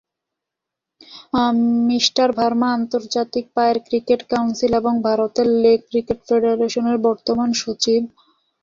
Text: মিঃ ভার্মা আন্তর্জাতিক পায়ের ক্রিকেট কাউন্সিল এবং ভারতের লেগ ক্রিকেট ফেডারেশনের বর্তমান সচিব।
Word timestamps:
মিঃ 1.87 2.05
ভার্মা 2.37 2.67
আন্তর্জাতিক 2.77 3.45
পায়ের 3.55 3.77
ক্রিকেট 3.87 4.21
কাউন্সিল 4.31 4.71
এবং 4.81 4.93
ভারতের 5.07 5.47
লেগ 5.63 5.79
ক্রিকেট 5.89 6.19
ফেডারেশনের 6.27 6.97
বর্তমান 7.07 7.49
সচিব। 7.61 8.01